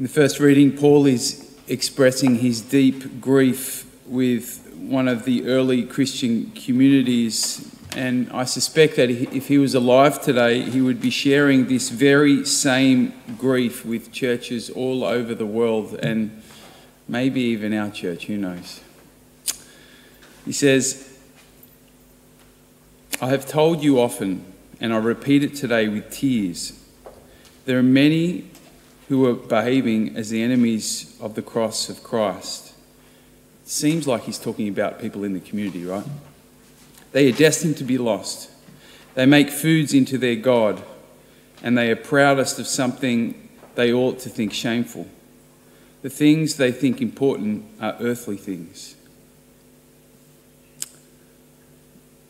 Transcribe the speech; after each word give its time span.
In 0.00 0.04
the 0.04 0.12
first 0.12 0.40
reading, 0.40 0.74
Paul 0.74 1.04
is 1.04 1.46
expressing 1.68 2.36
his 2.36 2.62
deep 2.62 3.20
grief 3.20 3.84
with 4.06 4.74
one 4.74 5.08
of 5.08 5.26
the 5.26 5.46
early 5.46 5.82
Christian 5.82 6.52
communities. 6.52 7.76
And 7.94 8.32
I 8.32 8.44
suspect 8.44 8.96
that 8.96 9.10
if 9.10 9.48
he 9.48 9.58
was 9.58 9.74
alive 9.74 10.22
today, 10.22 10.62
he 10.62 10.80
would 10.80 11.02
be 11.02 11.10
sharing 11.10 11.66
this 11.66 11.90
very 11.90 12.46
same 12.46 13.12
grief 13.36 13.84
with 13.84 14.10
churches 14.10 14.70
all 14.70 15.04
over 15.04 15.34
the 15.34 15.44
world 15.44 15.92
and 16.02 16.42
maybe 17.06 17.42
even 17.42 17.74
our 17.74 17.90
church, 17.90 18.24
who 18.24 18.38
knows. 18.38 18.80
He 20.46 20.52
says, 20.52 21.18
I 23.20 23.28
have 23.28 23.46
told 23.46 23.82
you 23.82 24.00
often, 24.00 24.50
and 24.80 24.94
I 24.94 24.96
repeat 24.96 25.44
it 25.44 25.56
today 25.56 25.88
with 25.88 26.10
tears. 26.10 26.72
There 27.66 27.78
are 27.78 27.82
many 27.82 28.49
who 29.10 29.26
are 29.26 29.34
behaving 29.34 30.14
as 30.14 30.30
the 30.30 30.40
enemies 30.40 31.16
of 31.20 31.34
the 31.34 31.42
cross 31.42 31.88
of 31.88 32.00
Christ. 32.00 32.72
It 33.64 33.68
seems 33.68 34.06
like 34.06 34.22
he's 34.22 34.38
talking 34.38 34.68
about 34.68 35.00
people 35.00 35.24
in 35.24 35.32
the 35.32 35.40
community, 35.40 35.84
right? 35.84 36.06
They 37.10 37.28
are 37.28 37.36
destined 37.36 37.76
to 37.78 37.84
be 37.84 37.98
lost. 37.98 38.50
They 39.14 39.26
make 39.26 39.50
foods 39.50 39.92
into 39.92 40.16
their 40.16 40.36
God, 40.36 40.80
and 41.60 41.76
they 41.76 41.90
are 41.90 41.96
proudest 41.96 42.60
of 42.60 42.68
something 42.68 43.48
they 43.74 43.92
ought 43.92 44.20
to 44.20 44.28
think 44.28 44.52
shameful. 44.52 45.08
The 46.02 46.08
things 46.08 46.54
they 46.54 46.70
think 46.70 47.02
important 47.02 47.64
are 47.80 47.96
earthly 47.98 48.36
things. 48.36 48.94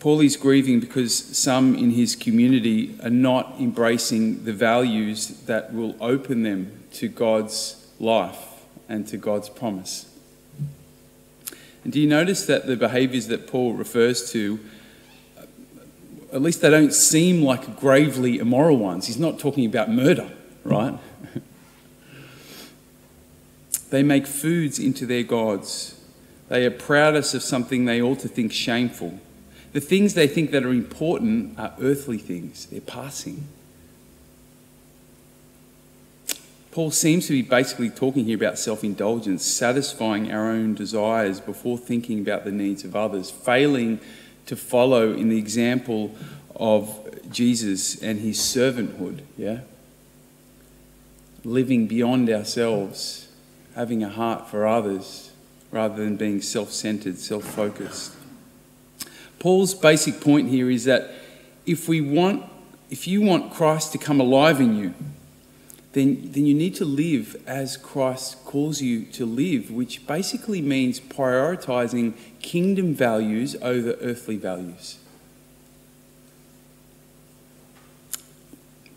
Paul 0.00 0.20
is 0.20 0.36
grieving 0.36 0.78
because 0.78 1.36
some 1.36 1.74
in 1.74 1.90
his 1.90 2.14
community 2.14 2.96
are 3.02 3.10
not 3.10 3.56
embracing 3.58 4.44
the 4.44 4.52
values 4.52 5.28
that 5.46 5.74
will 5.74 5.96
open 6.00 6.44
them 6.44 6.84
to 6.92 7.08
God's 7.08 7.84
life 7.98 8.38
and 8.88 9.08
to 9.08 9.16
God's 9.16 9.48
promise. 9.48 10.08
And 11.82 11.92
do 11.92 12.00
you 12.00 12.06
notice 12.06 12.46
that 12.46 12.66
the 12.66 12.76
behaviors 12.76 13.26
that 13.26 13.48
Paul 13.48 13.72
refers 13.72 14.30
to, 14.32 14.60
at 16.32 16.42
least 16.42 16.60
they 16.60 16.70
don't 16.70 16.92
seem 16.92 17.42
like 17.42 17.80
gravely 17.80 18.38
immoral 18.38 18.76
ones? 18.76 19.08
He's 19.08 19.18
not 19.18 19.40
talking 19.40 19.66
about 19.66 19.90
murder, 19.90 20.30
right? 20.62 20.96
they 23.90 24.04
make 24.04 24.28
foods 24.28 24.78
into 24.78 25.06
their 25.06 25.24
gods. 25.24 26.00
They 26.48 26.64
are 26.66 26.70
proudest 26.70 27.34
of 27.34 27.42
something 27.42 27.84
they 27.84 28.00
ought 28.00 28.20
to 28.20 28.28
think 28.28 28.52
shameful. 28.52 29.18
The 29.72 29.80
things 29.80 30.14
they 30.14 30.26
think 30.26 30.50
that 30.52 30.64
are 30.64 30.70
important 30.72 31.58
are 31.58 31.74
earthly 31.80 32.18
things, 32.18 32.66
they're 32.66 32.80
passing. 32.80 33.48
Paul 36.70 36.90
seems 36.90 37.26
to 37.26 37.32
be 37.32 37.42
basically 37.42 37.90
talking 37.90 38.24
here 38.24 38.36
about 38.36 38.58
self 38.58 38.84
indulgence, 38.84 39.44
satisfying 39.44 40.30
our 40.32 40.50
own 40.50 40.74
desires 40.74 41.40
before 41.40 41.76
thinking 41.76 42.20
about 42.20 42.44
the 42.44 42.52
needs 42.52 42.84
of 42.84 42.94
others, 42.94 43.30
failing 43.30 44.00
to 44.46 44.56
follow 44.56 45.12
in 45.12 45.28
the 45.28 45.38
example 45.38 46.14
of 46.56 47.04
Jesus 47.30 48.00
and 48.02 48.20
his 48.20 48.38
servanthood, 48.38 49.20
yeah? 49.36 49.60
Living 51.44 51.86
beyond 51.86 52.30
ourselves, 52.30 53.28
having 53.74 54.02
a 54.02 54.08
heart 54.08 54.48
for 54.48 54.66
others 54.66 55.32
rather 55.70 55.96
than 55.96 56.16
being 56.16 56.40
self 56.40 56.70
centered, 56.70 57.18
self 57.18 57.44
focused. 57.44 58.17
Paul's 59.38 59.74
basic 59.74 60.20
point 60.20 60.48
here 60.48 60.70
is 60.70 60.84
that 60.84 61.10
if 61.66 61.88
we 61.88 62.00
want, 62.00 62.44
if 62.90 63.06
you 63.06 63.20
want 63.20 63.52
Christ 63.52 63.92
to 63.92 63.98
come 63.98 64.20
alive 64.20 64.60
in 64.60 64.76
you, 64.76 64.94
then, 65.92 66.32
then 66.32 66.46
you 66.46 66.54
need 66.54 66.74
to 66.76 66.84
live 66.84 67.40
as 67.46 67.76
Christ 67.76 68.44
calls 68.44 68.82
you 68.82 69.04
to 69.06 69.24
live, 69.24 69.70
which 69.70 70.06
basically 70.06 70.60
means 70.60 71.00
prioritizing 71.00 72.14
kingdom 72.40 72.94
values 72.94 73.56
over 73.62 73.92
earthly 74.00 74.36
values. 74.36 74.98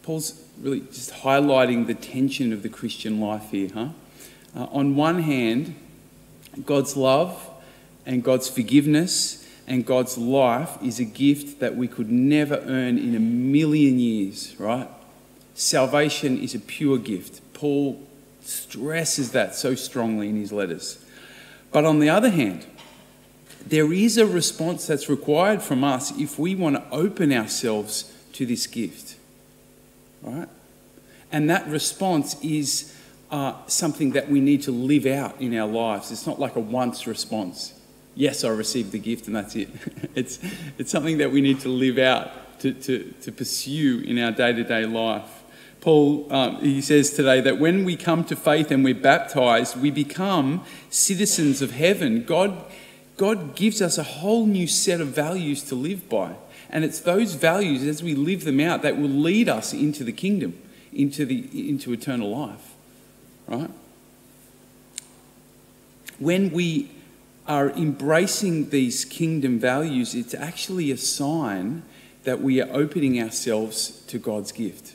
Paul's 0.03 0.43
really 0.59 0.81
just 0.81 1.11
highlighting 1.11 1.87
the 1.87 1.93
tension 1.93 2.51
of 2.51 2.63
the 2.63 2.69
Christian 2.69 3.19
life 3.19 3.51
here, 3.51 3.69
huh? 3.73 3.89
Uh, 4.55 4.63
on 4.71 4.95
one 4.95 5.21
hand, 5.21 5.75
God's 6.65 6.97
love 6.97 7.49
and 8.05 8.23
God's 8.23 8.49
forgiveness 8.49 9.40
and 9.71 9.85
God's 9.85 10.17
life 10.17 10.77
is 10.83 10.99
a 10.99 11.05
gift 11.05 11.61
that 11.61 11.77
we 11.77 11.87
could 11.87 12.11
never 12.11 12.57
earn 12.65 12.97
in 12.97 13.15
a 13.15 13.21
million 13.21 13.99
years, 13.99 14.53
right? 14.59 14.89
Salvation 15.53 16.37
is 16.37 16.53
a 16.53 16.59
pure 16.59 16.97
gift. 16.97 17.39
Paul 17.53 18.05
stresses 18.41 19.31
that 19.31 19.55
so 19.55 19.73
strongly 19.75 20.27
in 20.27 20.35
his 20.35 20.51
letters. 20.51 21.01
But 21.71 21.85
on 21.85 21.99
the 21.99 22.09
other 22.09 22.31
hand, 22.31 22.65
there 23.65 23.93
is 23.93 24.17
a 24.17 24.25
response 24.27 24.87
that's 24.87 25.07
required 25.07 25.61
from 25.61 25.85
us 25.85 26.11
if 26.19 26.37
we 26.37 26.53
want 26.53 26.75
to 26.75 26.83
open 26.91 27.31
ourselves 27.31 28.13
to 28.33 28.45
this 28.45 28.67
gift, 28.67 29.15
right? 30.21 30.49
And 31.31 31.49
that 31.49 31.65
response 31.69 32.35
is 32.43 32.93
uh, 33.31 33.53
something 33.67 34.11
that 34.11 34.29
we 34.29 34.41
need 34.41 34.63
to 34.63 34.73
live 34.73 35.05
out 35.05 35.39
in 35.39 35.57
our 35.57 35.69
lives. 35.69 36.11
It's 36.11 36.27
not 36.27 36.41
like 36.41 36.57
a 36.57 36.59
once 36.59 37.07
response 37.07 37.71
yes, 38.15 38.43
I 38.43 38.49
received 38.49 38.91
the 38.91 38.99
gift 38.99 39.27
and 39.27 39.35
that's 39.35 39.55
it. 39.55 39.69
it's, 40.15 40.39
it's 40.77 40.91
something 40.91 41.17
that 41.19 41.31
we 41.31 41.41
need 41.41 41.59
to 41.61 41.69
live 41.69 41.97
out, 41.97 42.59
to, 42.59 42.73
to, 42.73 43.13
to 43.21 43.31
pursue 43.31 44.01
in 44.01 44.19
our 44.19 44.31
day 44.31 44.53
to 44.53 44.63
day 44.63 44.85
life. 44.85 45.41
Paul, 45.79 46.31
um, 46.31 46.57
he 46.57 46.79
says 46.79 47.11
today 47.11 47.41
that 47.41 47.57
when 47.57 47.85
we 47.85 47.95
come 47.95 48.23
to 48.25 48.35
faith 48.35 48.69
and 48.69 48.83
we're 48.83 48.93
baptized, 48.93 49.81
we 49.81 49.89
become 49.89 50.63
citizens 50.91 51.63
of 51.63 51.71
heaven. 51.71 52.23
God, 52.23 52.63
God 53.17 53.55
gives 53.55 53.81
us 53.81 53.97
a 53.97 54.03
whole 54.03 54.45
new 54.45 54.67
set 54.67 55.01
of 55.01 55.07
values 55.07 55.63
to 55.63 55.75
live 55.75 56.07
by. 56.07 56.35
And 56.69 56.85
it's 56.85 56.99
those 56.99 57.33
values, 57.33 57.83
as 57.83 58.03
we 58.03 58.13
live 58.13 58.43
them 58.43 58.59
out, 58.59 58.83
that 58.83 58.97
will 58.97 59.09
lead 59.09 59.49
us 59.49 59.73
into 59.73 60.03
the 60.03 60.13
kingdom, 60.13 60.57
into, 60.93 61.25
the, 61.25 61.69
into 61.69 61.91
eternal 61.91 62.29
life. 62.29 62.75
Right? 63.47 63.71
When 66.19 66.51
we 66.51 66.91
are 67.51 67.69
embracing 67.71 68.69
these 68.69 69.03
kingdom 69.03 69.59
values, 69.59 70.15
it's 70.15 70.33
actually 70.33 70.89
a 70.89 70.95
sign 70.95 71.83
that 72.23 72.39
we 72.39 72.61
are 72.61 72.69
opening 72.71 73.21
ourselves 73.21 74.05
to 74.07 74.17
God's 74.17 74.53
gift. 74.53 74.93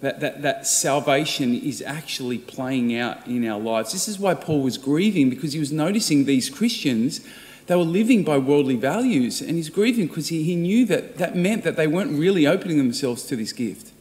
That, 0.00 0.20
that, 0.20 0.40
that 0.40 0.66
salvation 0.66 1.54
is 1.54 1.82
actually 1.82 2.38
playing 2.38 2.96
out 2.96 3.26
in 3.26 3.46
our 3.46 3.60
lives. 3.60 3.92
This 3.92 4.08
is 4.08 4.18
why 4.18 4.32
Paul 4.32 4.62
was 4.62 4.78
grieving 4.78 5.28
because 5.28 5.52
he 5.52 5.58
was 5.58 5.70
noticing 5.70 6.24
these 6.24 6.48
Christians, 6.48 7.20
they 7.66 7.76
were 7.76 7.82
living 7.82 8.24
by 8.24 8.38
worldly 8.38 8.76
values, 8.76 9.42
and 9.42 9.56
he's 9.56 9.68
grieving 9.68 10.06
because 10.06 10.28
he, 10.28 10.42
he 10.42 10.56
knew 10.56 10.86
that 10.86 11.18
that 11.18 11.36
meant 11.36 11.64
that 11.64 11.76
they 11.76 11.86
weren't 11.86 12.18
really 12.18 12.46
opening 12.46 12.78
themselves 12.78 13.24
to 13.24 13.36
this 13.36 13.52
gift. 13.52 13.92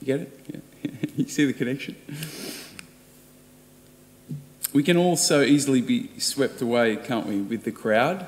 You 0.00 0.06
get 0.06 0.20
it? 0.20 0.62
Yeah. 0.82 0.90
you 1.16 1.28
see 1.28 1.44
the 1.44 1.52
connection? 1.52 1.94
We 4.72 4.82
can 4.82 4.96
all 4.96 5.16
so 5.16 5.40
easily 5.40 5.80
be 5.80 6.10
swept 6.18 6.60
away, 6.60 6.96
can't 6.96 7.26
we, 7.26 7.40
with 7.40 7.64
the 7.64 7.72
crowd? 7.72 8.26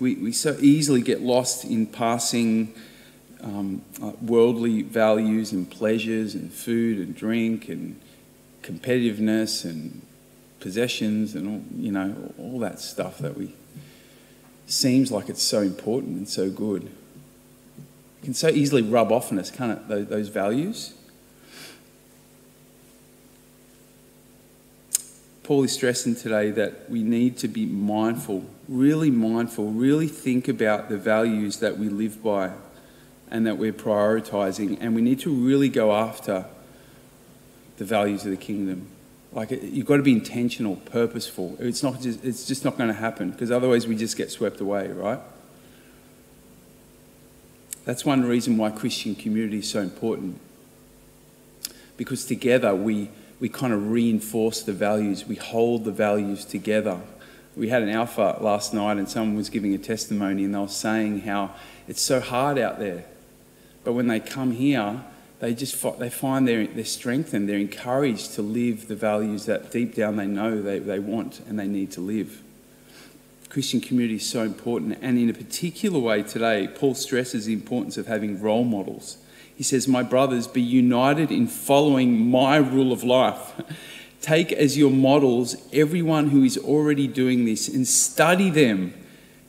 We, 0.00 0.16
we 0.16 0.32
so 0.32 0.56
easily 0.60 1.00
get 1.00 1.20
lost 1.20 1.64
in 1.64 1.86
passing 1.86 2.74
um, 3.40 3.82
uh, 4.02 4.12
worldly 4.20 4.82
values 4.82 5.52
and 5.52 5.70
pleasures 5.70 6.34
and 6.34 6.52
food 6.52 6.98
and 6.98 7.14
drink 7.14 7.68
and 7.68 8.00
competitiveness 8.62 9.64
and 9.64 10.02
possessions 10.58 11.34
and 11.34 11.48
all, 11.48 11.62
you 11.78 11.92
know, 11.92 12.34
all 12.38 12.58
that 12.58 12.80
stuff 12.80 13.18
that 13.18 13.36
we 13.36 13.54
seems 14.66 15.12
like 15.12 15.28
it's 15.28 15.42
so 15.42 15.60
important 15.60 16.16
and 16.16 16.28
so 16.28 16.50
good. 16.50 16.84
It 16.84 18.24
can 18.24 18.34
so 18.34 18.48
easily 18.48 18.82
rub 18.82 19.12
off 19.12 19.30
on 19.30 19.38
us, 19.38 19.50
can't 19.50 19.72
it, 19.72 19.88
those, 19.88 20.06
those 20.06 20.28
values? 20.28 20.94
Paul 25.44 25.62
is 25.62 25.72
stressing 25.72 26.16
today 26.16 26.50
that 26.52 26.90
we 26.90 27.02
need 27.02 27.36
to 27.38 27.48
be 27.48 27.66
mindful, 27.66 28.46
really 28.66 29.10
mindful, 29.10 29.70
really 29.70 30.08
think 30.08 30.48
about 30.48 30.88
the 30.88 30.96
values 30.96 31.58
that 31.58 31.78
we 31.78 31.90
live 31.90 32.22
by 32.22 32.50
and 33.30 33.46
that 33.46 33.58
we're 33.58 33.74
prioritizing. 33.74 34.78
And 34.80 34.94
we 34.94 35.02
need 35.02 35.20
to 35.20 35.30
really 35.30 35.68
go 35.68 35.92
after 35.94 36.46
the 37.76 37.84
values 37.84 38.24
of 38.24 38.30
the 38.30 38.38
kingdom. 38.38 38.86
Like 39.32 39.50
you've 39.50 39.84
got 39.84 39.98
to 39.98 40.02
be 40.02 40.12
intentional, 40.12 40.76
purposeful. 40.76 41.58
It's 41.60 41.82
not 41.82 42.00
just, 42.00 42.24
it's 42.24 42.46
just 42.46 42.64
not 42.64 42.78
going 42.78 42.88
to 42.88 42.94
happen 42.94 43.30
because 43.30 43.50
otherwise 43.50 43.86
we 43.86 43.96
just 43.96 44.16
get 44.16 44.30
swept 44.30 44.60
away, 44.60 44.88
right? 44.88 45.20
That's 47.84 48.02
one 48.02 48.24
reason 48.24 48.56
why 48.56 48.70
Christian 48.70 49.14
community 49.14 49.58
is 49.58 49.68
so 49.68 49.80
important. 49.80 50.40
Because 51.98 52.24
together 52.24 52.74
we 52.74 53.10
we 53.40 53.48
kind 53.48 53.72
of 53.72 53.90
reinforce 53.90 54.62
the 54.62 54.72
values, 54.72 55.26
we 55.26 55.36
hold 55.36 55.84
the 55.84 55.92
values 55.92 56.44
together. 56.44 57.00
We 57.56 57.68
had 57.68 57.82
an 57.82 57.88
alpha 57.88 58.38
last 58.40 58.74
night, 58.74 58.96
and 58.96 59.08
someone 59.08 59.36
was 59.36 59.48
giving 59.48 59.74
a 59.74 59.78
testimony, 59.78 60.44
and 60.44 60.54
they 60.54 60.58
were 60.58 60.68
saying 60.68 61.20
how 61.20 61.54
it's 61.86 62.02
so 62.02 62.20
hard 62.20 62.58
out 62.58 62.78
there. 62.78 63.04
But 63.84 63.92
when 63.92 64.06
they 64.06 64.18
come 64.18 64.52
here, 64.52 65.04
they 65.40 65.54
just 65.54 65.80
they 65.98 66.10
find 66.10 66.48
their, 66.48 66.66
their 66.66 66.84
strength 66.84 67.34
and 67.34 67.48
they're 67.48 67.58
encouraged 67.58 68.34
to 68.34 68.42
live 68.42 68.88
the 68.88 68.96
values 68.96 69.44
that 69.44 69.70
deep 69.70 69.94
down 69.94 70.16
they 70.16 70.26
know 70.26 70.62
they, 70.62 70.78
they 70.78 70.98
want 70.98 71.40
and 71.46 71.58
they 71.58 71.66
need 71.66 71.90
to 71.92 72.00
live. 72.00 72.42
Christian 73.50 73.80
community 73.80 74.16
is 74.16 74.28
so 74.28 74.42
important, 74.42 74.98
and 75.00 75.16
in 75.16 75.30
a 75.30 75.34
particular 75.34 76.00
way 76.00 76.22
today, 76.22 76.66
Paul 76.66 76.94
stresses 76.94 77.46
the 77.46 77.52
importance 77.52 77.96
of 77.96 78.06
having 78.06 78.40
role 78.40 78.64
models. 78.64 79.18
He 79.56 79.62
says, 79.62 79.86
My 79.86 80.02
brothers, 80.02 80.46
be 80.46 80.62
united 80.62 81.30
in 81.30 81.46
following 81.46 82.30
my 82.30 82.56
rule 82.56 82.92
of 82.92 83.04
life. 83.04 83.52
Take 84.20 84.52
as 84.52 84.78
your 84.78 84.90
models 84.90 85.56
everyone 85.72 86.30
who 86.30 86.44
is 86.44 86.56
already 86.56 87.06
doing 87.06 87.44
this 87.44 87.68
and 87.68 87.86
study 87.86 88.48
them 88.48 88.94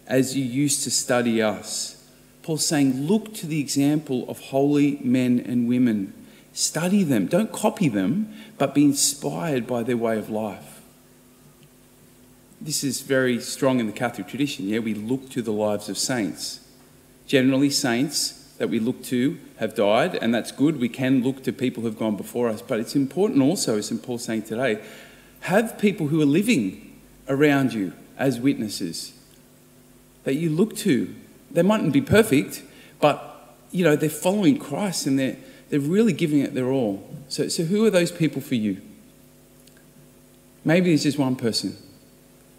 as 0.06 0.36
you 0.36 0.44
used 0.44 0.84
to 0.84 0.92
study 0.92 1.42
us. 1.42 1.96
Paul's 2.44 2.68
saying, 2.68 3.08
look 3.08 3.34
to 3.36 3.48
the 3.48 3.60
example 3.60 4.30
of 4.30 4.40
holy 4.40 5.00
men 5.02 5.40
and 5.40 5.68
women. 5.68 6.14
Study 6.54 7.04
them. 7.04 7.26
Don't 7.26 7.52
copy 7.52 7.90
them, 7.90 8.34
but 8.58 8.76
be 8.76 8.84
inspired 8.84 9.66
by 9.66 9.82
their 9.82 9.98
way 9.98 10.20
of 10.20 10.30
life. 10.30 10.82
This 12.62 12.84
is 12.84 13.02
very 13.02 13.40
strong 13.40 13.80
in 13.80 13.88
the 13.88 13.94
Catholic 13.94 14.28
tradition. 14.28 14.68
Yeah, 14.68 14.80
we 14.80 14.94
look 14.94 15.30
to 15.32 15.42
the 15.42 15.52
lives 15.52 15.90
of 15.90 15.98
saints. 15.98 16.60
Generally, 17.26 17.72
saints 17.72 18.45
that 18.58 18.70
we 18.70 18.80
look 18.80 19.04
to 19.06 19.38
have 19.58 19.76
died, 19.76 20.16
and 20.16 20.34
that's 20.34 20.52
good. 20.52 20.80
We 20.80 20.90
can 20.90 21.24
look 21.24 21.44
to 21.44 21.52
people 21.52 21.82
who 21.82 21.88
have 21.88 22.00
gone 22.00 22.16
before 22.16 22.48
us, 22.48 22.62
but 22.62 22.80
it's 22.80 22.96
important 22.96 23.42
also, 23.42 23.78
as 23.78 23.88
St. 23.88 24.02
Paul's 24.02 24.24
saying 24.24 24.44
today, 24.44 24.84
have 25.42 25.78
people 25.78 26.08
who 26.08 26.22
are 26.22 26.26
living 26.26 27.00
around 27.28 27.74
you 27.74 27.94
as 28.18 28.40
witnesses 28.40 29.14
that 30.24 30.36
you 30.36 30.50
look 30.50 30.76
to. 30.78 31.14
They 31.52 31.62
mightn't 31.62 31.94
be 31.94 32.02
perfect, 32.02 32.64
but 33.00 33.56
you 33.72 33.84
know 33.84 33.96
they're 33.96 34.10
following 34.10 34.58
Christ 34.58 35.06
and 35.06 35.20
they're 35.20 35.38
they're 35.70 35.80
really 35.80 36.14
giving 36.14 36.40
it 36.40 36.54
their 36.54 36.70
all. 36.70 37.08
So, 37.28 37.48
so 37.48 37.64
who 37.64 37.86
are 37.86 37.90
those 37.90 38.12
people 38.12 38.42
for 38.42 38.56
you? 38.56 38.82
Maybe 40.64 40.94
it's 40.94 41.04
just 41.04 41.18
one 41.18 41.36
person, 41.36 41.76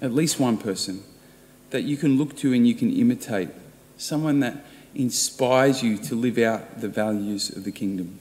at 0.01 0.13
least 0.13 0.39
one 0.39 0.59
person 0.59 1.03
that 1.71 1.83
you 1.83 1.97
can 1.97 2.17
look 2.19 2.37
to 2.39 2.53
and 2.53 2.67
you 2.67 2.75
can 2.75 2.93
imitate. 2.93 3.49
Someone 3.97 4.41
that 4.41 4.65
inspires 4.99 5.83
you 5.83 5.99
to 5.99 6.15
live 6.15 6.39
out 6.39 6.81
the 6.81 6.89
values 6.89 7.51
of 7.51 7.65
the 7.65 7.73
kingdom. 7.73 8.19